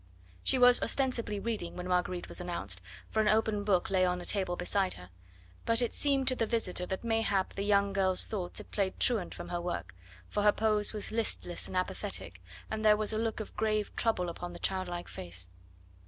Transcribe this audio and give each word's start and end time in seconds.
She 0.43 0.57
was 0.57 0.81
ostensibly 0.81 1.39
reading 1.39 1.75
when 1.75 1.87
Marguerite 1.87 2.27
was 2.27 2.41
announced, 2.41 2.81
for 3.11 3.19
an 3.21 3.27
open 3.27 3.63
book 3.63 3.91
lay 3.91 4.03
on 4.03 4.19
a 4.19 4.25
table 4.25 4.55
beside 4.55 4.93
her; 4.95 5.11
but 5.63 5.79
it 5.79 5.93
seemed 5.93 6.27
to 6.29 6.35
the 6.35 6.47
visitor 6.47 6.87
that 6.87 7.03
mayhap 7.03 7.53
the 7.53 7.61
young 7.61 7.93
girl's 7.93 8.25
thoughts 8.25 8.57
had 8.57 8.71
played 8.71 8.99
truant 8.99 9.35
from 9.35 9.49
her 9.49 9.61
work, 9.61 9.93
for 10.27 10.41
her 10.41 10.51
pose 10.51 10.91
was 10.91 11.11
listless 11.11 11.67
and 11.67 11.77
apathetic, 11.77 12.41
and 12.67 12.83
there 12.83 12.97
was 12.97 13.13
a 13.13 13.19
look 13.19 13.39
of 13.39 13.55
grave 13.55 13.95
trouble 13.95 14.27
upon 14.27 14.53
the 14.53 14.57
childlike 14.59 15.07
face. 15.07 15.49